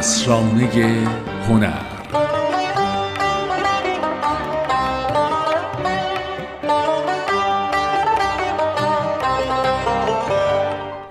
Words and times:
اسرانه 0.00 1.06
هنر. 1.48 1.72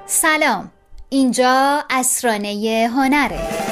سلام. 0.06 0.72
اینجا 1.10 1.84
اسرانه 1.90 2.90
هنره. 2.96 3.69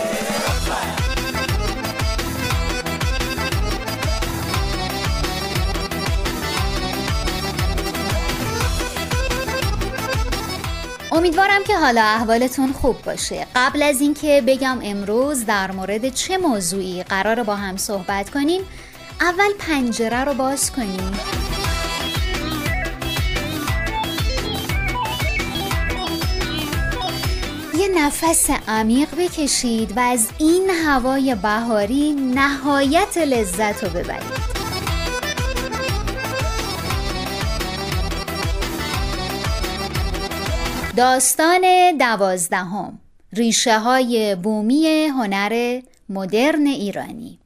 امیدوارم 11.28 11.64
که 11.64 11.78
حالا 11.78 12.02
احوالتون 12.02 12.74
خوب 12.74 13.02
باشه. 13.02 13.48
قبل 13.56 13.82
از 13.82 14.02
اینکه 14.02 14.44
بگم 14.48 14.80
امروز 14.84 15.46
در 15.46 15.72
مورد 15.72 16.10
چه 16.10 16.38
موضوعی 16.38 17.04
قرار 17.04 17.44
با 17.44 17.56
هم 17.56 17.78
صحبت 17.78 18.30
کنیم 18.30 18.62
اول 19.22 19.54
پنجره 19.60 20.24
رو 20.24 20.34
باز 20.34 20.72
کنیم. 20.72 21.20
یه 27.78 27.88
نفس 27.88 28.50
عمیق 28.68 29.08
بکشید 29.18 29.98
و 29.98 30.00
از 30.00 30.28
این 30.38 30.70
هوای 30.70 31.36
بهاری 31.36 32.14
نهایت 32.14 33.18
لذت 33.18 33.84
رو 33.84 33.90
ببرید. 33.90 34.47
داستان 40.98 41.62
دوازدهم. 42.00 43.00
ریشه 43.34 43.80
های 43.80 44.36
بومی 44.36 45.06
هنر 45.06 45.82
مدرن 46.10 46.68
ایرانی. 46.68 47.40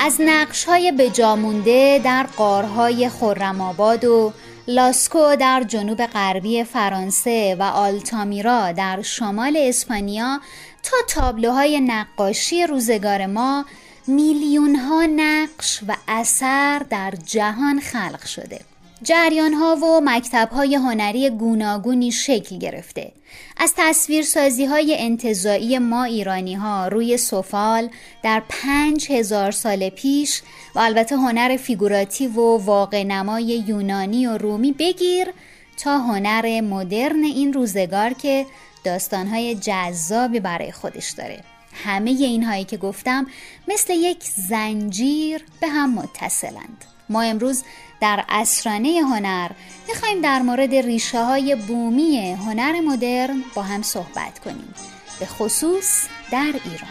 از 0.00 0.20
نقش 0.20 0.64
های 0.64 0.92
بجامونده 0.92 2.00
در 2.04 2.26
قارهای 2.36 3.08
خرم‌آباد 3.08 4.04
و 4.04 4.32
لاسکو 4.68 5.36
در 5.36 5.62
جنوب 5.68 6.06
غربی 6.06 6.64
فرانسه 6.64 7.56
و 7.58 7.62
آلتامیرا 7.62 8.72
در 8.72 9.02
شمال 9.02 9.56
اسپانیا 9.56 10.40
تا 10.82 10.96
تابلوهای 11.08 11.80
نقاشی 11.80 12.66
روزگار 12.66 13.26
ما 13.26 13.64
میلیون 14.06 14.76
ها 14.76 15.06
نقش 15.06 15.80
و 15.88 15.96
اثر 16.08 16.78
در 16.90 17.14
جهان 17.26 17.80
خلق 17.80 18.26
شده. 18.26 18.60
جریان 19.02 19.54
ها 19.54 19.76
و 19.76 20.00
مکتب 20.04 20.48
های 20.52 20.74
هنری 20.74 21.30
گوناگونی 21.30 22.12
شکل 22.12 22.58
گرفته. 22.58 23.12
از 23.56 23.74
تصویرسازی 23.76 24.64
های 24.64 24.96
انتظایی 24.98 25.78
ما 25.78 26.04
ایرانی 26.04 26.54
ها 26.54 26.88
روی 26.88 27.16
سفال 27.16 27.88
در 28.22 28.42
پنج 28.48 29.12
هزار 29.12 29.50
سال 29.50 29.88
پیش 29.88 30.42
و 30.74 30.78
البته 30.78 31.16
هنر 31.16 31.56
فیگوراتی 31.56 32.26
و 32.26 32.56
واقع 32.56 33.02
نمای 33.02 33.44
یونانی 33.44 34.26
و 34.26 34.38
رومی 34.38 34.72
بگیر 34.72 35.28
تا 35.76 35.98
هنر 35.98 36.60
مدرن 36.60 37.24
این 37.24 37.52
روزگار 37.52 38.12
که 38.12 38.46
داستانهای 38.84 39.54
جذابی 39.54 40.40
برای 40.40 40.72
خودش 40.72 41.10
داره. 41.10 41.40
همه 41.84 42.10
اینهایی 42.10 42.64
که 42.64 42.76
گفتم 42.76 43.26
مثل 43.68 43.92
یک 43.92 44.22
زنجیر 44.48 45.44
به 45.60 45.68
هم 45.68 45.94
متصلند. 45.94 46.93
ما 47.08 47.22
امروز 47.22 47.64
در 48.00 48.24
اسرانه 48.28 48.88
هنر 48.88 49.50
می‌خوایم 49.88 50.20
در 50.20 50.42
مورد 50.42 50.74
ریشه 50.74 51.24
های 51.24 51.54
بومی 51.54 52.32
هنر 52.32 52.80
مدرن 52.80 53.44
با 53.54 53.62
هم 53.62 53.82
صحبت 53.82 54.38
کنیم. 54.44 54.74
به 55.20 55.26
خصوص 55.26 56.06
در 56.30 56.52
ایران. 56.64 56.90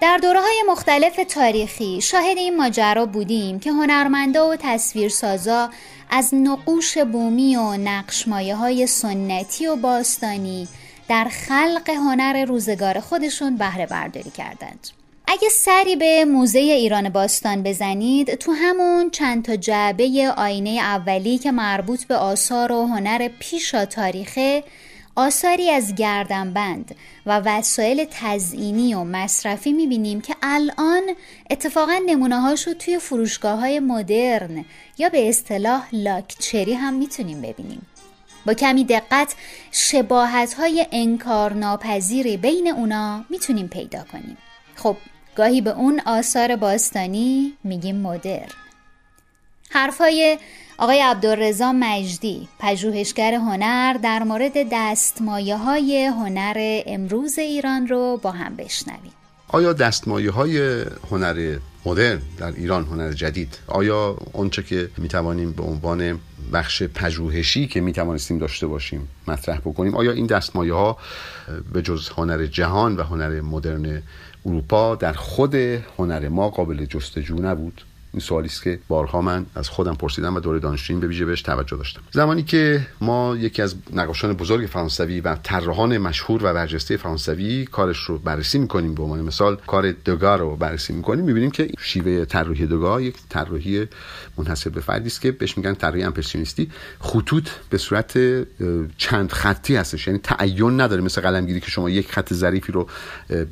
در 0.00 0.18
دوره 0.18 0.40
های 0.40 0.64
مختلف 0.68 1.20
تاریخی 1.28 2.00
شاهد 2.00 2.36
این 2.36 2.56
ماجرا 2.56 3.06
بودیم 3.06 3.60
که 3.60 3.72
هنرمندا 3.72 4.50
و 4.50 4.56
تصویرسازا 4.56 5.70
از 6.10 6.34
نقوش 6.34 6.98
بومی 6.98 7.56
و 7.56 7.76
نقشمایه 7.76 8.54
های 8.54 8.86
سنتی 8.86 9.66
و 9.66 9.76
باستانی 9.76 10.68
در 11.08 11.24
خلق 11.24 11.90
هنر 11.90 12.44
روزگار 12.44 13.00
خودشون 13.00 13.56
بهره 13.56 13.86
برداری 13.86 14.30
کردند. 14.30 14.88
اگه 15.26 15.48
سری 15.48 15.96
به 15.96 16.24
موزه 16.24 16.58
ایران 16.58 17.08
باستان 17.08 17.62
بزنید 17.62 18.34
تو 18.34 18.52
همون 18.52 19.10
چند 19.10 19.44
تا 19.44 19.56
جعبه 19.56 20.34
آینه 20.36 20.70
اولی 20.70 21.38
که 21.38 21.52
مربوط 21.52 22.04
به 22.04 22.16
آثار 22.16 22.72
و 22.72 22.86
هنر 22.86 23.28
پیشا 23.38 23.84
تاریخه 23.84 24.64
آثاری 25.20 25.70
از 25.70 25.94
گردنبند 25.94 26.94
و 27.26 27.40
وسایل 27.44 28.06
تزئینی 28.10 28.94
و 28.94 29.04
مصرفی 29.04 29.72
می‌بینیم 29.72 30.20
که 30.20 30.36
الان 30.42 31.02
اتفاقا 31.50 32.00
نمونه 32.06 32.40
هاشو 32.40 32.74
توی 32.74 32.98
فروشگاه 32.98 33.60
های 33.60 33.80
مدرن 33.80 34.64
یا 34.98 35.08
به 35.08 35.28
اصطلاح 35.28 35.88
لاکچری 35.92 36.74
هم 36.74 36.94
می‌تونیم 36.94 37.40
ببینیم. 37.40 37.86
با 38.46 38.54
کمی 38.54 38.84
دقت 38.84 39.34
شباهت 39.70 40.54
های 40.54 40.86
انکار 40.92 41.52
ناپذیری 41.52 42.36
بین 42.36 42.68
اونا 42.68 43.24
می‌تونیم 43.30 43.68
پیدا 43.68 44.04
کنیم. 44.12 44.36
خب 44.76 44.96
گاهی 45.36 45.60
به 45.60 45.70
اون 45.70 46.00
آثار 46.06 46.56
باستانی 46.56 47.52
میگیم 47.64 47.96
مدرن. 47.96 48.48
حرفای 49.72 50.38
آقای 50.78 51.00
عبدالرزا 51.00 51.72
مجدی 51.72 52.48
پژوهشگر 52.58 53.34
هنر 53.34 53.92
در 53.92 54.22
مورد 54.22 54.52
دستمایه 54.72 55.56
های 55.56 56.04
هنر 56.04 56.82
امروز 56.86 57.38
ایران 57.38 57.86
رو 57.86 58.20
با 58.22 58.30
هم 58.30 58.56
بشنویم. 58.56 59.12
آیا 59.48 59.72
دستمایه 59.72 60.30
های 60.30 60.84
هنر 61.10 61.58
مدرن 61.84 62.22
در 62.38 62.52
ایران 62.52 62.84
هنر 62.84 63.12
جدید 63.12 63.58
آیا 63.66 64.16
اونچه 64.32 64.62
که 64.62 64.88
می‌توانیم 64.98 65.52
به 65.52 65.62
عنوان 65.62 66.20
بخش 66.52 66.82
پژوهشی 66.82 67.66
که 67.66 67.80
می‌توانستیم 67.80 68.38
داشته 68.38 68.66
باشیم 68.66 69.08
مطرح 69.28 69.58
بکنیم 69.58 69.94
آیا 69.94 70.12
این 70.12 70.26
دستمایه 70.26 70.74
ها 70.74 70.98
به 71.72 71.82
جز 71.82 72.08
هنر 72.08 72.46
جهان 72.46 72.96
و 72.96 73.02
هنر 73.02 73.40
مدرن 73.40 74.02
اروپا 74.46 74.94
در 74.94 75.12
خود 75.12 75.54
هنر 75.98 76.28
ما 76.28 76.50
قابل 76.50 76.84
جستجو 76.84 77.34
نبود؟ 77.34 77.82
این 78.12 78.20
سوالی 78.20 78.46
است 78.46 78.62
که 78.62 78.78
بارها 78.88 79.20
من 79.20 79.46
از 79.54 79.68
خودم 79.68 79.94
پرسیدم 79.94 80.36
و 80.36 80.40
دوره 80.40 80.58
دانشجویی 80.58 81.00
به 81.00 81.06
ویژه 81.06 81.24
بهش 81.24 81.42
توجه 81.42 81.76
داشتم. 81.76 82.00
زمانی 82.10 82.42
که 82.42 82.86
ما 83.00 83.36
یکی 83.36 83.62
از 83.62 83.74
نقاشان 83.92 84.32
بزرگ 84.32 84.66
فرانسوی 84.66 85.20
و 85.20 85.34
طراحان 85.42 85.98
مشهور 85.98 86.44
و 86.44 86.54
برجسته 86.54 86.96
فرانسوی 86.96 87.64
کارش 87.64 87.98
رو 87.98 88.18
بررسی 88.18 88.58
می‌کنیم 88.58 88.94
به 88.94 89.02
عنوان 89.02 89.20
مثال 89.20 89.56
کار 89.66 89.92
دگا 89.92 90.36
رو 90.36 90.56
بررسی 90.56 90.92
می‌کنیم 90.92 91.24
می‌بینیم 91.24 91.50
که 91.50 91.70
شیوه 91.78 92.24
طراحی 92.24 92.66
دگا 92.66 93.00
یک 93.00 93.14
طراحی 93.28 93.88
منحصر 94.38 94.70
به 94.70 94.80
فردی 94.80 95.06
است 95.06 95.20
که 95.20 95.32
بهش 95.32 95.56
میگن 95.56 95.74
طراحی 95.74 96.02
امپرسیونیستی. 96.02 96.70
خطوط 97.00 97.48
به 97.70 97.78
صورت 97.78 98.18
چند 98.96 99.32
خطی 99.32 99.76
هستش 99.76 100.06
یعنی 100.06 100.18
تعین 100.18 100.80
نداره. 100.80 101.02
مثل 101.02 101.20
قلمگیری 101.20 101.60
که 101.60 101.70
شما 101.70 101.90
یک 101.90 102.12
خط 102.12 102.34
ظریفی 102.34 102.72
رو 102.72 102.86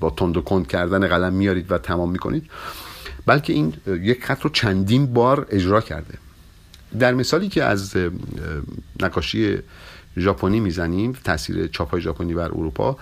با 0.00 0.10
تند 0.10 0.36
و 0.36 0.40
کند 0.40 0.66
کردن 0.66 1.06
قلم 1.06 1.32
میارید 1.32 1.72
و 1.72 1.78
تمام 1.78 2.10
می‌کنید. 2.10 2.50
بلکه 3.28 3.52
این 3.52 3.74
یک 3.86 4.24
خط 4.24 4.40
رو 4.40 4.50
چندین 4.50 5.06
بار 5.06 5.46
اجرا 5.50 5.80
کرده. 5.80 6.14
در 6.98 7.14
مثالی 7.14 7.48
که 7.48 7.64
از 7.64 7.96
نقاشی 9.02 9.58
ژاپنی 10.16 10.60
می‌زنیم 10.60 11.12
تاثیر 11.24 11.66
چاپای 11.66 12.00
ژاپنی 12.00 12.34
بر 12.34 12.44
اروپا 12.44 12.96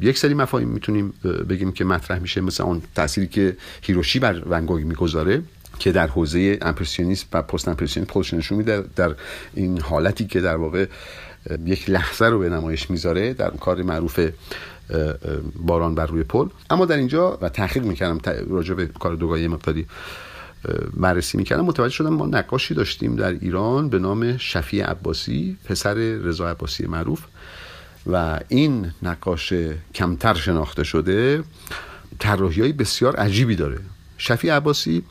یک 0.00 0.18
سری 0.18 0.34
مفاهیم 0.34 0.68
می‌تونیم 0.68 1.14
بگیم 1.48 1.72
که 1.72 1.84
مطرح 1.84 2.18
میشه 2.18 2.40
مثل 2.40 2.62
اون 2.62 2.82
تأثیری 2.94 3.26
که 3.26 3.56
هیروشی 3.82 4.18
بر 4.18 4.42
ونگوگ 4.50 4.84
می‌گذاره 4.84 5.42
که 5.78 5.92
در 5.92 6.06
حوزه 6.06 6.58
امپرسیونیسم 6.62 7.26
و 7.32 7.42
پست 7.42 7.68
امپرسیونیسم 7.68 8.12
خودش 8.12 8.34
نشون 8.34 8.58
میده 8.58 8.84
در 8.96 9.14
این 9.54 9.80
حالتی 9.80 10.24
که 10.24 10.40
در 10.40 10.56
واقع 10.56 10.86
یک 11.64 11.90
لحظه 11.90 12.26
رو 12.26 12.38
به 12.38 12.48
نمایش 12.48 12.90
می‌ذاره 12.90 13.34
در 13.34 13.50
کار 13.50 13.82
معروف 13.82 14.20
باران 15.56 15.94
بر 15.94 16.06
روی 16.06 16.22
پل. 16.22 16.48
اما 16.70 16.84
در 16.84 16.96
اینجا 16.96 17.38
و 17.42 17.48
تحقیق 17.48 17.84
می‌کردم 17.84 18.18
راجع 18.50 18.74
به 18.74 18.86
کار 18.86 19.14
دوگاهی 19.14 19.48
مقداری 19.48 19.86
بررسی 20.94 21.38
می‌کردم. 21.38 21.64
متوجه 21.64 21.94
شدم 21.94 22.14
ما 22.14 22.26
نقاشی 22.26 22.74
داشتیم 22.74 23.16
در 23.16 23.30
ایران 23.30 23.88
به 23.88 23.98
نام 23.98 24.36
شفیع 24.36 24.84
عباسی 24.84 25.56
پسر 25.64 25.94
رضا 25.94 26.50
عباسی 26.50 26.86
معروف. 26.86 27.20
و 28.06 28.40
این 28.48 28.92
نقاش 29.02 29.52
کمتر 29.94 30.34
شناخته 30.34 30.84
شده 30.84 31.44
طراحی 32.18 32.72
بسیار 32.72 33.16
عجیبی 33.16 33.56
داره. 33.56 33.78
شفیع 34.18 34.56
عباسی 34.56 35.02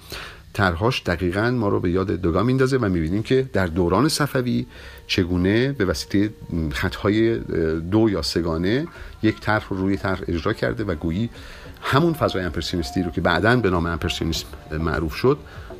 طرحهاش 0.53 1.03
دقیقا 1.05 1.51
ما 1.51 1.67
رو 1.69 1.79
به 1.79 1.91
یاد 1.91 2.11
دوگان 2.11 2.45
میندازه 2.45 2.77
و 2.77 2.85
می‌بینیم 2.89 3.23
که 3.23 3.49
در 3.53 3.65
دوران 3.65 4.09
صفوی 4.09 4.65
چگونه 5.07 5.71
به 5.71 5.85
وسیله 5.85 6.29
خطهای 6.71 7.39
دو 7.79 8.09
یا 8.09 8.21
سگانه 8.21 8.87
یک 9.23 9.39
طرح 9.39 9.67
رو 9.69 9.77
روی 9.77 9.97
طرح 9.97 10.21
اجرا 10.27 10.53
کرده 10.53 10.83
و 10.83 10.95
گویی 10.95 11.29
همون 11.81 12.13
فضای 12.13 12.43
امپرسیونیستی 12.43 13.03
رو 13.03 13.11
که 13.11 13.21
بعدا 13.21 13.55
به 13.55 13.69
نام 13.69 13.85
امپرسیونیسم 13.85 14.47
معروف 14.71 15.15
شد 15.15 15.37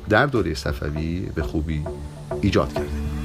در 0.08 0.26
دوره 0.26 0.54
صفوی 0.54 1.20
به 1.34 1.42
خوبی 1.42 1.84
ایجاد 2.42 2.72
کرده. 2.72 3.19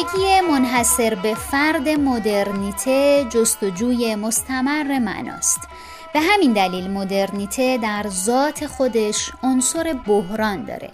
ویژگی 0.00 0.40
منحصر 0.40 1.14
به 1.14 1.34
فرد 1.34 1.88
مدرنیته 1.88 3.26
جستجوی 3.30 4.14
مستمر 4.14 4.98
معناست. 4.98 5.60
به 6.12 6.20
همین 6.20 6.52
دلیل 6.52 6.90
مدرنیته 6.90 7.78
در 7.82 8.06
ذات 8.08 8.66
خودش 8.66 9.30
عنصر 9.42 9.92
بحران 10.06 10.64
داره. 10.64 10.90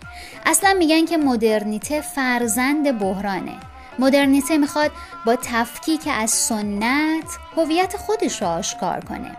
اصلا 0.47 0.75
میگن 0.79 1.05
که 1.05 1.17
مدرنیته 1.17 2.01
فرزند 2.01 2.99
بحرانه. 2.99 3.57
مدرنیته 3.99 4.59
می‌خواد 4.59 4.91
با 5.27 5.37
تفکیک 5.37 6.09
از 6.13 6.31
سنت 6.31 7.39
هویت 7.57 7.97
خودش 7.97 8.43
را 8.43 8.49
آشکار 8.49 9.01
کنه. 9.01 9.37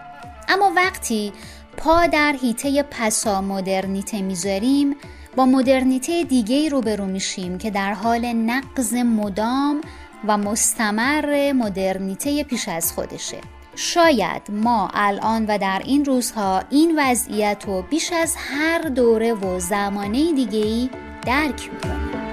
اما 0.50 0.72
وقتی 0.76 1.34
پا 1.78 2.08
در 2.08 2.36
هیته 2.42 2.84
پسا 2.84 3.42
مدرنیته 3.42 4.22
می‌ذاریم 4.22 4.96
با 5.38 5.46
مدرنیته 5.46 6.24
دیگه 6.24 6.70
روبرو 6.70 7.06
میشیم 7.06 7.58
که 7.58 7.72
در 7.72 7.94
حال 7.94 8.26
نقض 8.26 8.94
مدام 8.94 9.82
و 10.28 10.38
مستمر 10.38 11.52
مدرنیته 11.52 12.44
پیش 12.44 12.68
از 12.68 12.94
خودشه. 12.94 13.38
شاید 13.76 14.42
ما 14.50 14.90
الان 14.94 15.46
و 15.46 15.58
در 15.58 15.82
این 15.86 16.06
روزها 16.06 16.64
این 16.70 17.00
وضعیت 17.00 17.64
رو 17.68 17.82
بیش 17.82 18.14
از 18.14 18.36
هر 18.38 18.82
دوره 18.82 19.34
و 19.34 19.60
زمانه 19.60 20.34
دیگه 20.34 20.90
درک 21.26 21.70
می‌کنیم. 21.74 22.27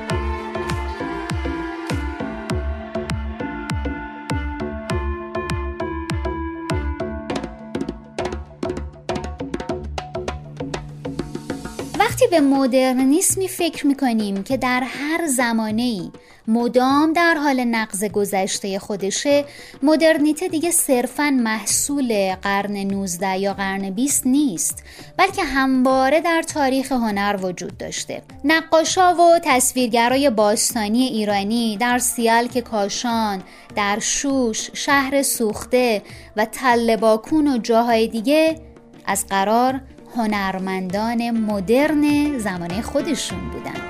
به 12.34 12.40
مدرنیسمی 12.40 13.48
فکر 13.48 13.86
می‌کنیم 13.86 14.42
که 14.42 14.56
در 14.56 14.82
هر 14.86 15.26
زمانه 15.26 15.82
ای 15.82 16.10
مدام 16.48 17.12
در 17.12 17.34
حال 17.34 17.64
نقض 17.64 18.04
گذشته 18.04 18.78
خودشه 18.78 19.44
مدرنیته 19.82 20.48
دیگه 20.48 20.70
صرفا 20.70 21.30
محصول 21.30 22.34
قرن 22.34 22.76
19 22.76 23.38
یا 23.38 23.54
قرن 23.54 23.90
20 23.90 24.26
نیست 24.26 24.84
بلکه 25.16 25.44
همواره 25.44 26.20
در 26.20 26.42
تاریخ 26.42 26.92
هنر 26.92 27.38
وجود 27.42 27.78
داشته. 27.78 28.22
نقاشا 28.44 29.14
و 29.14 29.38
تصویرگرای 29.42 30.30
باستانی 30.30 31.02
ایرانی 31.02 31.76
در 31.76 31.98
سیالک 31.98 32.58
کاشان 32.58 33.42
در 33.76 33.98
شوش 33.98 34.70
شهر 34.72 35.22
سوخته 35.22 36.02
و 36.36 36.44
تل 36.44 36.96
باکون 36.96 37.48
و 37.48 37.58
جاهای 37.58 38.08
دیگه 38.08 38.60
از 39.06 39.26
قرار 39.26 39.80
هنرمندان 40.16 41.30
مدرن 41.30 42.38
زمانه 42.38 42.82
خودشون 42.82 43.38
بودن. 43.50 43.80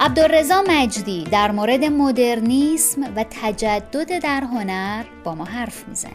عبدالرزا 0.00 0.64
مجدی 0.68 1.24
در 1.24 1.50
مورد 1.50 1.84
مدرنیسم 1.84 3.02
و 3.16 3.24
تجدد 3.30 4.22
در 4.22 4.40
هنر 4.40 5.04
با 5.24 5.34
ما 5.34 5.44
حرف 5.44 5.88
می‌زنه. 5.88 6.12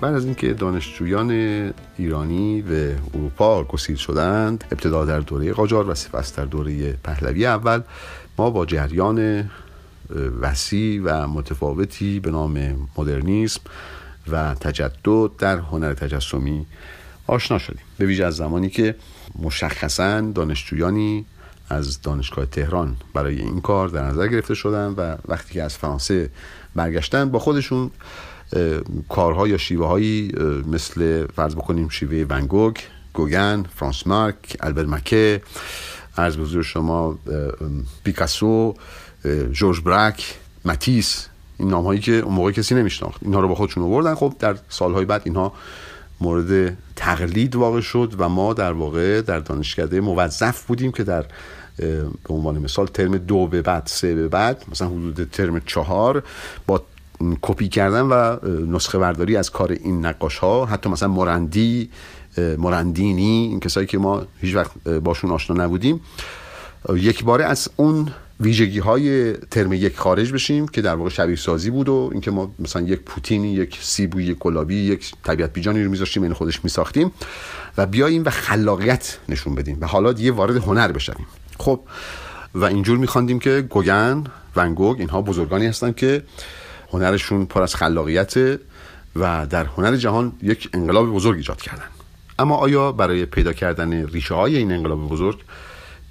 بعد 0.00 0.14
از 0.14 0.24
اینکه 0.24 0.52
دانشجویان 0.52 1.30
ایرانی 1.98 2.62
به 2.62 2.96
اروپا 3.14 3.64
گسیل 3.64 3.96
شدند 3.96 4.64
ابتدا 4.72 5.04
در 5.04 5.20
دوره 5.20 5.52
قاجار 5.52 5.90
و 5.90 5.94
سپس 5.94 6.36
در 6.36 6.44
دوره 6.44 6.92
پهلوی 6.92 7.46
اول 7.46 7.80
ما 8.38 8.50
با 8.50 8.66
جریان 8.66 9.50
وسیع 10.40 11.02
و 11.04 11.28
متفاوتی 11.28 12.20
به 12.20 12.30
نام 12.30 12.88
مدرنیسم 12.98 13.60
و 14.28 14.54
تجدد 14.54 15.30
در 15.38 15.58
هنر 15.58 15.94
تجسمی 15.94 16.66
آشنا 17.26 17.58
شدیم. 17.58 17.82
به 17.98 18.06
ویژه 18.06 18.24
از 18.24 18.36
زمانی 18.36 18.70
که 18.70 18.94
مشخصا 19.42 20.20
دانشجویانی 20.20 21.26
از 21.68 22.02
دانشگاه 22.02 22.46
تهران 22.46 22.96
برای 23.14 23.40
این 23.40 23.60
کار 23.60 23.88
در 23.88 24.04
نظر 24.04 24.28
گرفته 24.28 24.54
شدن 24.54 24.86
و 24.86 25.16
وقتی 25.28 25.54
که 25.54 25.62
از 25.62 25.76
فرانسه 25.76 26.30
برگشتن 26.74 27.30
با 27.30 27.38
خودشون 27.38 27.90
کارها 29.08 29.48
یا 29.48 29.56
شیوه 29.56 29.86
هایی 29.86 30.32
مثل 30.66 31.26
فرض 31.26 31.54
بکنیم 31.54 31.88
شیوه 31.88 32.26
ونگوگ 32.28 32.76
گوگن 33.12 33.64
فرانس 33.74 34.06
مارک 34.06 34.56
البر 34.60 34.84
مکه 34.84 35.42
عرض 36.16 36.36
بزرگ 36.36 36.62
شما 36.62 37.18
پیکاسو 38.04 38.74
جورج 39.52 39.80
برک 39.80 40.38
متیس 40.64 41.28
این 41.58 41.68
نام 41.68 41.84
هایی 41.84 42.00
که 42.00 42.12
اون 42.12 42.34
موقع 42.34 42.50
کسی 42.50 42.74
نمیشناخت. 42.74 43.20
اینها 43.22 43.40
رو 43.40 43.48
با 43.48 43.54
خودشون 43.54 43.84
آوردن. 43.84 44.14
خب 44.14 44.34
در 44.38 44.56
سالهای 44.68 45.04
بعد 45.04 45.22
اینها 45.24 45.52
مورد 46.20 46.76
تقلید 46.96 47.56
واقع 47.56 47.80
شد 47.80 48.14
و 48.18 48.28
ما 48.28 48.54
در 48.54 48.72
واقع 48.72 49.20
در 49.20 49.38
دانشکده 49.38 50.00
موظف 50.00 50.64
بودیم 50.66 50.92
که 50.92 51.04
در 51.04 51.24
به 51.76 52.10
عنوان 52.28 52.58
مثال 52.58 52.86
ترم 52.86 53.16
دو 53.18 53.46
به 53.46 53.62
بعد 53.62 53.82
سه 53.86 54.14
به 54.14 54.28
بعد 54.28 54.64
مثلا 54.70 54.88
حدود 54.88 55.30
ترم 55.30 55.60
چهار 55.60 56.22
با 56.66 56.82
کپی 57.42 57.68
کردن 57.68 58.00
و 58.00 58.36
نسخه 58.66 58.98
برداری 58.98 59.36
از 59.36 59.50
کار 59.50 59.72
این 59.72 60.06
نقاش 60.06 60.38
ها 60.38 60.66
حتی 60.66 60.88
مثلا 60.90 61.08
مرندی 61.08 61.90
مرندینی 62.38 63.46
این 63.50 63.60
کسایی 63.60 63.86
که 63.86 63.98
ما 63.98 64.22
هیچ 64.40 64.54
وقت 64.54 64.88
باشون 64.88 65.30
آشنا 65.30 65.64
نبودیم. 65.64 66.00
یک 66.94 67.24
باره 67.24 67.44
از 67.44 67.68
اون 67.76 68.08
ویژگی 68.40 68.78
های 68.78 69.32
ترم 69.32 69.72
یک 69.72 69.98
خارج 69.98 70.32
بشیم 70.32 70.68
که 70.68 70.82
در 70.82 70.94
واقع 70.94 71.10
شبیه 71.10 71.36
سازی 71.36 71.70
بود 71.70 71.88
و 71.88 72.08
اینکه 72.12 72.30
ما 72.30 72.54
مثلا 72.58 72.82
یک 72.82 73.00
پوتینی 73.00 73.52
یک 73.52 73.78
سیبوی 73.80 74.24
یک 74.24 74.38
گلابی 74.38 74.76
یک 74.76 75.12
طبیعت 75.24 75.52
بیجانی 75.52 75.84
رو 75.84 75.90
میذاشتیم 75.90 76.22
این 76.22 76.32
خودش 76.32 76.64
میساختیم 76.64 77.12
و 77.78 77.86
بیاییم 77.86 78.24
و 78.24 78.30
خلاقیت 78.30 79.18
نشون 79.28 79.54
بدیم 79.54 79.78
و 79.80 79.86
حالا 79.86 80.12
دیگه 80.12 80.32
وارد 80.32 80.56
هنر 80.56 80.92
بشویم. 80.92 81.26
خب 81.58 81.80
و 82.54 82.64
اینجور 82.64 82.98
میخواندیم 82.98 83.38
که 83.38 83.60
گوگن 83.60 84.24
ونگوگ 84.56 85.00
اینها 85.00 85.22
بزرگانی 85.22 85.66
هستن 85.66 85.92
که 85.92 86.22
هنرشون 86.92 87.46
پر 87.46 87.62
از 87.62 87.74
خلاقیت 87.74 88.58
و 89.16 89.46
در 89.46 89.64
هنر 89.64 89.96
جهان 89.96 90.32
یک 90.42 90.68
انقلاب 90.74 91.06
بزرگ 91.06 91.36
ایجاد 91.36 91.62
کردن. 91.62 91.88
اما 92.38 92.56
آیا 92.56 92.92
برای 92.92 93.26
پیدا 93.26 93.52
کردن 93.52 94.06
ریشه 94.06 94.34
های 94.34 94.56
این 94.56 94.72
انقلاب 94.72 95.08
بزرگ 95.08 95.38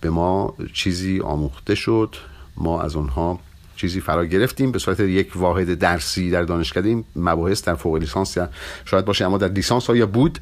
به 0.01 0.09
ما 0.09 0.55
چیزی 0.73 1.19
آموخته 1.19 1.75
شد. 1.75 2.15
ما 2.57 2.81
از 2.81 2.95
اونها 2.95 3.39
چیزی 3.75 4.01
فرا 4.01 4.25
گرفتیم 4.25 4.71
به 4.71 4.79
صورت 4.79 4.99
یک 4.99 5.31
واحد 5.35 5.73
درسی 5.73 6.29
در 6.29 6.43
دانشکده 6.43 6.89
این 6.89 7.03
مباحث 7.15 7.63
در 7.63 7.75
فوق 7.75 7.95
لیسانس 7.95 8.37
شاید 8.85 9.05
باشه 9.05 9.25
اما 9.25 9.37
در 9.37 9.47
لیسانس 9.47 9.87
ها 9.87 9.95
یا 9.95 10.05
بود 10.05 10.39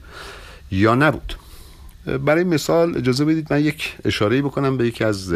یا 0.71 0.95
نبود. 0.95 1.33
برای 2.25 2.43
مثال 2.43 2.97
اجازه 2.97 3.25
بدید 3.25 3.53
من 3.53 3.61
یک 3.61 3.97
اشاره 4.05 4.41
بکنم 4.41 4.77
به 4.77 4.87
یکی 4.87 5.03
از 5.03 5.33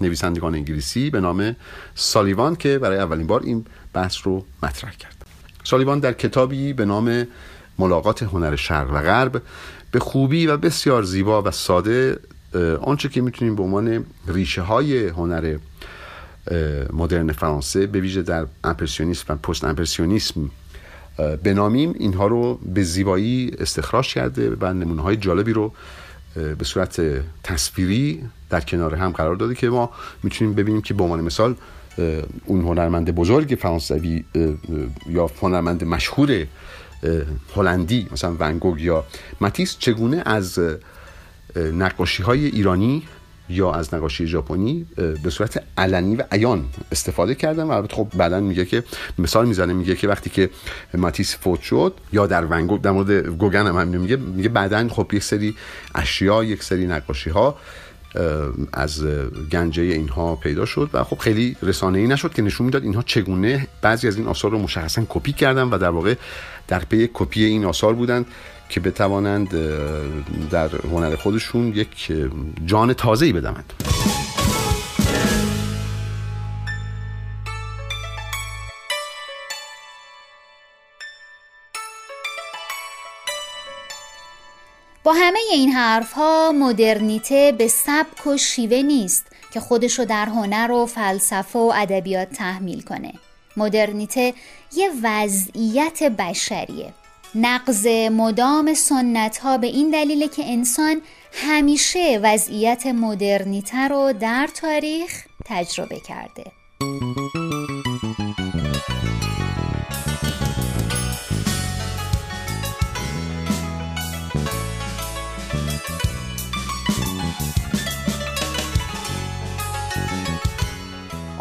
نویسندگان 0.00 0.54
انگلیسی 0.54 1.10
به 1.10 1.20
نام 1.20 1.56
سالیوان 1.94 2.56
که 2.56 2.78
برای 2.78 2.98
اولین 2.98 3.26
بار 3.26 3.42
این 3.42 3.66
بحث 3.92 4.16
رو 4.24 4.44
مطرح 4.62 4.92
کرد. 4.92 5.26
سالیوان 5.64 6.00
در 6.00 6.12
کتابی 6.12 6.72
به 6.72 6.84
نام 6.84 7.26
ملاقات 7.78 8.22
هنر 8.22 8.56
شرق 8.56 8.90
و 8.90 9.02
غرب 9.02 9.42
به 9.90 9.98
خوبی 9.98 10.46
و 10.46 10.56
بسیار 10.56 11.02
زیبا 11.02 11.42
و 11.42 11.50
ساده 11.50 12.18
آنچه 12.80 13.08
که 13.08 13.20
می‌تونیم 13.20 13.56
به 13.56 13.62
عنوان 13.62 14.04
ریشه 14.28 14.62
های 14.62 15.08
هنر 15.08 15.56
مدرن 16.92 17.32
فرانسه 17.32 17.86
به 17.86 18.00
ویژه 18.00 18.22
در 18.22 18.46
امپرسیونیسم 18.64 19.24
و 19.28 19.36
پست 19.36 19.64
امپرسیونیسم 19.64 20.50
بنامیم 21.42 21.94
اینها 21.98 22.26
رو 22.26 22.54
به 22.74 22.82
زیبایی 22.82 23.50
استخراج 23.58 24.14
کرده 24.14 24.56
و 24.60 24.72
نمونه 24.72 25.02
های 25.02 25.16
جالبی 25.16 25.52
رو 25.52 25.72
به 26.34 26.64
صورت 26.64 27.00
تصویری 27.42 28.22
در 28.50 28.60
کنار 28.60 28.94
هم 28.94 29.10
قرار 29.10 29.36
داده 29.36 29.54
که 29.54 29.68
ما 29.68 29.90
می‌تونیم 30.22 30.54
ببینیم 30.54 30.82
که 30.82 30.94
به 30.94 31.02
عنوان 31.02 31.20
مثال 31.20 31.54
اون 32.44 32.60
هنرمند 32.60 33.14
بزرگ 33.14 33.58
فرانسوی 33.60 34.24
یا 35.06 35.30
هنرمند 35.42 35.84
مشهور 35.84 36.46
هلندی 37.56 38.08
مثلا 38.12 38.36
ونگوگ 38.40 38.80
یا 38.80 39.04
ماتیس 39.40 39.76
چگونه 39.78 40.22
از 40.26 40.60
نقاشی 41.56 42.22
های 42.22 42.46
ایرانی 42.46 43.02
یا 43.48 43.72
از 43.72 43.94
نقاشی 43.94 44.26
ژاپنی 44.26 44.86
به 45.22 45.30
صورت 45.30 45.62
علنی 45.78 46.16
و 46.16 46.22
عیان 46.32 46.64
استفاده 46.92 47.34
کردن 47.34 47.62
و 47.62 47.70
البته 47.70 47.96
خب 47.96 48.08
بعدا 48.16 48.40
میگه 48.40 48.64
که 48.64 48.84
مثال 49.18 49.46
می‌زنه 49.46 49.72
میگه 49.72 49.94
که 49.94 50.08
وقتی 50.08 50.30
که 50.30 50.50
ماتیس 50.94 51.36
فوت 51.36 51.60
شد 51.60 51.94
یا 52.12 52.26
در 52.26 52.44
ونگو 52.44 52.78
در 52.78 52.90
مورد 52.90 53.10
گوگن 53.10 53.66
هم 53.66 53.88
میگه 53.88 54.16
میگه 54.16 54.48
بعدا 54.48 54.88
خب 54.88 55.10
یک 55.12 55.22
سری 55.22 55.54
اشیا 55.94 56.44
یک 56.44 56.62
سری 56.62 56.86
نقاشی 56.86 57.30
ها 57.30 57.56
از 58.72 59.04
گنجه 59.52 59.82
اینها 59.82 60.36
پیدا 60.36 60.64
شد 60.64 60.90
و 60.92 61.04
خب 61.04 61.18
خیلی 61.18 61.56
رسانه 61.62 61.98
ای 61.98 62.06
نشد 62.06 62.34
که 62.34 62.42
نشون 62.42 62.66
می‌داد 62.66 62.82
اینها 62.82 63.02
چگونه 63.02 63.66
بعضی 63.82 64.08
از 64.08 64.16
این 64.16 64.26
آثار 64.26 64.50
رو 64.50 64.58
مشخصا 64.58 65.02
کپی 65.08 65.32
کردن 65.32 65.62
و 65.62 65.78
در 65.78 65.90
واقع 65.90 66.14
در 66.68 66.78
پی 66.78 67.10
کپی 67.14 67.44
این 67.44 67.64
آثار 67.64 67.94
بودند 67.94 68.26
که 68.68 68.80
بتوانند 68.80 69.50
در 70.50 70.68
هنر 70.68 71.16
خودشون 71.16 71.68
یک 71.68 72.12
جان 72.66 72.92
تازه‌ای 72.92 73.32
بدهند. 73.32 73.72
با 85.04 85.12
همه 85.12 85.38
این 85.52 85.70
حرف 85.70 86.12
ها 86.12 86.52
مدرنیته 86.52 87.54
به 87.58 87.68
سبک 87.68 88.26
و 88.26 88.36
شیوه 88.36 88.82
نیست 88.82 89.26
که 89.52 89.60
خودشو 89.60 90.04
در 90.04 90.26
هنر 90.26 90.70
و 90.70 90.86
فلسفه 90.86 91.58
و 91.58 91.72
ادبیات 91.76 92.30
تحمیل 92.30 92.82
کنه. 92.82 93.12
مدرنیته 93.56 94.34
یه 94.76 94.90
وضعیت 95.02 96.02
بشریه. 96.02 96.92
نقض 97.36 97.86
مدام 98.10 98.74
سنت 98.74 99.38
ها 99.38 99.58
به 99.58 99.66
این 99.66 99.90
دلیل 99.90 100.26
که 100.26 100.42
انسان 100.52 101.02
همیشه 101.32 102.20
وضعیت 102.22 102.86
مدرنیته 102.86 103.88
رو 103.88 104.12
در 104.12 104.48
تاریخ 104.54 105.26
تجربه 105.44 106.00
کرده. 106.00 106.44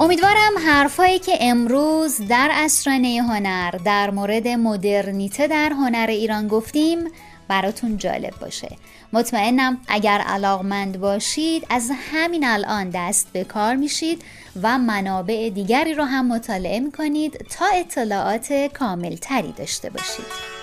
امیدوارم 0.05 0.57
حرفایی 0.65 1.19
که 1.19 1.37
امروز 1.41 2.21
در 2.29 2.49
اسرانه 2.53 3.21
هنر 3.29 3.71
در 3.71 4.09
مورد 4.09 4.47
مدرنیته 4.47 5.47
در 5.47 5.69
هنر 5.69 6.05
ایران 6.09 6.47
گفتیم 6.47 6.99
براتون 7.47 7.97
جالب 7.97 8.33
باشه. 8.41 8.77
مطمئنم 9.13 9.77
اگر 9.87 10.21
علاقمند 10.27 10.99
باشید 10.99 11.67
از 11.69 11.91
همین 12.11 12.45
الان 12.47 12.89
دست 12.89 13.27
به 13.33 13.43
کار 13.43 13.75
میشید 13.75 14.23
و 14.63 14.77
منابع 14.77 15.49
دیگری 15.49 15.93
رو 15.93 16.03
هم 16.03 16.27
مطالعه 16.27 16.79
می‌کنید 16.79 17.33
تا 17.37 17.65
اطلاعات 17.65 18.69
کامل 18.73 19.15
تری 19.15 19.51
داشته 19.51 19.89
باشید. 19.89 20.54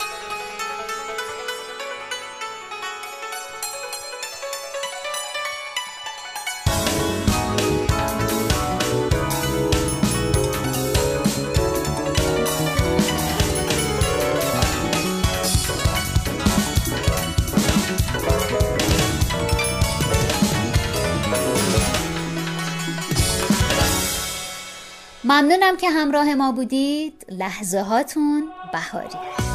ممنونم 25.24 25.76
که 25.76 25.90
همراه 25.90 26.34
ما 26.34 26.52
بودید. 26.52 27.26
لحظه 27.28 27.80
هاتون 27.80 28.42
بهاری. 28.72 29.08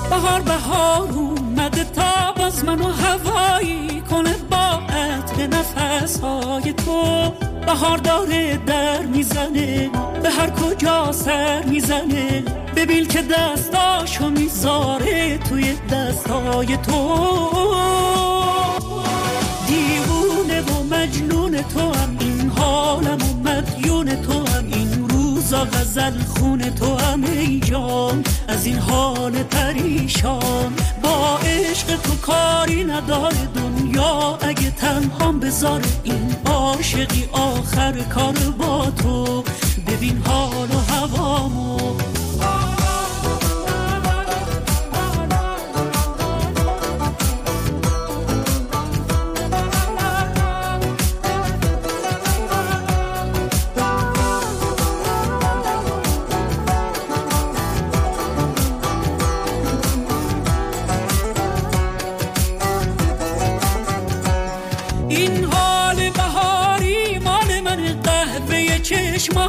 بهار 0.10 0.42
بهار 0.42 1.10
اومده 1.10 1.84
تا 1.84 2.32
باز 2.38 2.66
منو 2.66 2.92
هوایی 2.92 4.02
کنه 4.10 4.36
با 4.52 4.80
عطر 4.96 5.48
نفس 5.48 6.20
های 6.20 6.74
تو. 6.74 7.32
بهار 7.66 7.98
داره 7.98 8.58
در 8.58 9.02
می‌زنه 9.02 9.90
به 10.24 10.30
هر 10.30 10.50
کجا 10.50 11.12
سر 11.12 11.64
می‌زنه. 11.64 12.44
ببین 12.76 13.08
که 13.08 13.22
دستاشو 13.22 14.30
می‌ذاره 14.30 15.38
توی 15.38 15.76
دستای 15.92 16.78
تو. 16.78 17.18
دیوونه 19.68 20.62
و 20.62 20.84
مجنون 20.84 21.62
تو 21.62 21.80
هم 21.80 22.18
این 22.20 22.50
حالم 22.50 23.18
و 23.22 23.50
مدیون 23.50 24.22
تو 24.22 24.46
روزا 25.48 25.66
غزل 25.66 26.24
خون 26.24 26.60
تو 26.76 26.96
هم 26.96 27.24
ای 27.24 27.60
جان 27.60 28.24
از 28.48 28.66
این 28.66 28.78
حال 28.78 29.44
پریشان. 29.44 30.74
با 31.04 31.38
عشق 31.38 32.02
تو 32.02 32.16
کاری 32.16 32.84
نداره 32.84 33.48
دنیا 33.56 34.38
اگه 34.42 34.72
تنهام 34.72 35.40
بذاره 35.40 35.86
این 36.04 36.36
عاشقی 36.46 37.30
آخر 37.32 37.92
کار 37.92 38.34
با 38.58 38.92
تو. 38.92 39.44
ببین 39.88 40.22
حال 40.26 40.68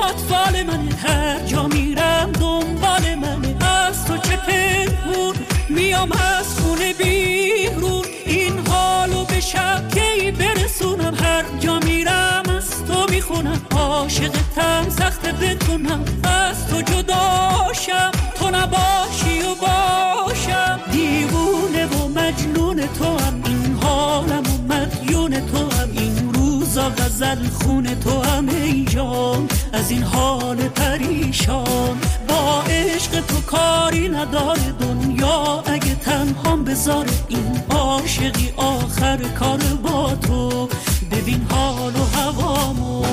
چشمات 0.08 0.20
فال 0.20 0.62
من 0.62 0.88
هر 0.92 1.38
جا 1.46 1.66
میرم 1.66 2.32
دنبال 2.32 3.14
من 3.14 3.62
از 3.62 4.04
تو 4.04 4.16
چه 4.16 4.36
پنهون 4.36 5.34
میام 5.68 6.12
از 6.12 6.60
خونه 6.60 6.92
بیرون. 6.92 8.04
این 8.26 8.58
حالو 8.68 9.24
به 9.24 9.40
شبکی 9.40 10.30
برسونم. 10.30 11.14
هر 11.14 11.44
جا 11.60 11.78
میرم 11.78 12.42
از 12.56 12.84
تو 12.84 13.06
می‌خونم. 13.10 13.60
عاشقتم 13.70 14.86
سخت 14.98 15.26
بتونم 15.26 16.04
از 16.24 16.68
تو 16.68 16.82
جداشم 16.82 18.10
تو 18.34 18.50
نباشی 18.50 19.40
و 19.42 19.54
باشم. 19.60 20.80
دیوونه 20.92 21.86
و 21.86 22.08
مجنون 22.08 22.86
تو 22.98 23.18
هم 23.18 23.42
این 23.44 23.78
حالم 23.82 24.42
و 24.42 24.72
مدیون 24.72 25.46
تو 25.46 25.58
هم 25.58 25.88
این 25.92 26.37
روزا 26.68 26.90
غزل 26.90 27.48
خون 27.48 28.00
تو 28.00 28.22
هم 28.22 28.48
ای 28.48 28.84
جان 28.84 29.48
از 29.72 29.90
این 29.90 30.02
حال 30.02 30.56
پریشان. 30.56 31.98
با 32.28 32.62
عشق 32.62 33.20
تو 33.20 33.40
کاری 33.40 34.08
نداره 34.08 34.72
دنیا 34.80 35.62
اگه 35.66 35.94
تنهام 35.94 36.64
بذاره 36.64 37.10
این 37.28 37.62
عاشقی 37.70 38.52
آخر 38.56 39.16
کار 39.16 39.58
با 39.58 40.14
تو. 40.14 40.68
ببین 41.10 41.46
حال 41.50 41.96
و 41.96 42.04
هوامو. 42.18 43.07